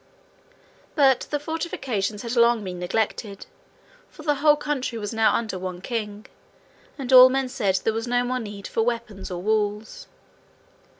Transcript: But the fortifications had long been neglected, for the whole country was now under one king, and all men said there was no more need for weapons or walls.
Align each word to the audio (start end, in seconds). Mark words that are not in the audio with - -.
But 0.95 1.27
the 1.29 1.39
fortifications 1.39 2.23
had 2.23 2.35
long 2.35 2.63
been 2.63 2.79
neglected, 2.79 3.45
for 4.09 4.23
the 4.23 4.33
whole 4.41 4.55
country 4.55 4.97
was 4.97 5.13
now 5.13 5.31
under 5.35 5.59
one 5.59 5.79
king, 5.79 6.25
and 6.97 7.13
all 7.13 7.29
men 7.29 7.47
said 7.47 7.75
there 7.83 7.93
was 7.93 8.07
no 8.07 8.23
more 8.23 8.39
need 8.39 8.65
for 8.67 8.81
weapons 8.81 9.29
or 9.29 9.39
walls. 9.43 10.07